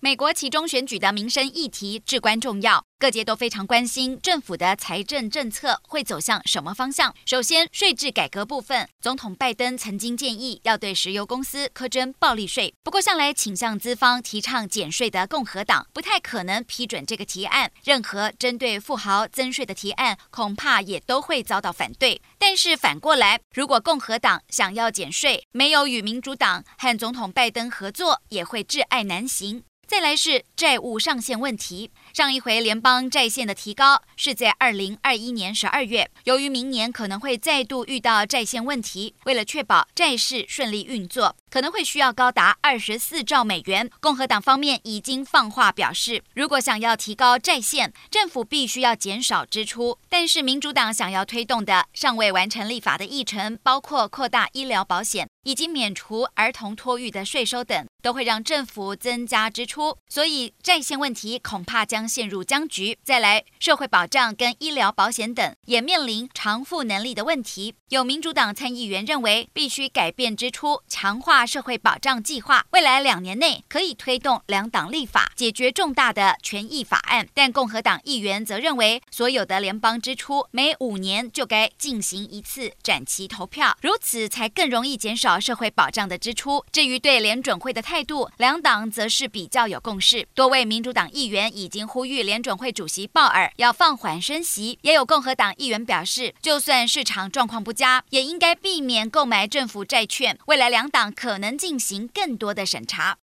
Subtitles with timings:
[0.00, 7.14] 美国其中选举的民生议题至关重要，各界都非常关心政府的财政政策会走向什么方向。
[7.24, 12.74] 首先，税制改革部分，总统拜登曾经建议要对石油公司课征暴利税。
[12.84, 17.72] 不过，向来倾向资方提倡减税的共和党不太可能批准这个提案。
[17.82, 22.20] 任何针对富豪增税的提案，恐怕也都会遭到反对。
[22.38, 29.64] 但是反过来，如果共和党想要减税，没有与民主党和总统拜登合作，也会窒碍难行。
[29.86, 31.90] 再来是债务上限问题。
[32.12, 43.88] 上一回联邦债限的提高是在二零二一年十二月，由于明年可能会再度遇到债限问题，为了确保债市顺利运作，可能会需要高达二十四兆美元。
[44.00, 49.98] 共和党方面已经放话表示，如果想要提高债限，政府必须要减少支出。
[50.08, 59.96] 但是民主党想要推动的尚未完成立法的议程，包括扩大医疗保险以及免除儿童托育的税收等，都会让政府增加支出。
[60.08, 62.98] 所以债线问题恐怕将陷入僵局。
[63.04, 67.76] 再来，社会保障跟医疗保险等也面临偿付能力的问题。
[67.90, 72.66] 有民主党参议员认为，必须改变支出，强化社会保障计划。
[72.70, 77.28] 未来两年内可以推动两党立法，解决重大的权益法案。
[77.32, 85.35] 但共和党议员则认为，所有的联邦支出每五年就该进行一次展期投票，如此才更容易减少。
[85.38, 86.64] 社会保障的支出。
[86.72, 90.26] 至于对联准会的态度，两党则是比较有共识。
[90.34, 100.38] 多位民主党议员已经呼吁联准会主席鲍尔要放缓升息，也有共和党议员表示，就算市场状况不佳，也应该避免购买政府债券。
[100.46, 103.14] 未来两党可能进行更多的审查。